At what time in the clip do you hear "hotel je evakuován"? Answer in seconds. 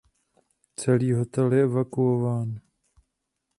1.13-2.59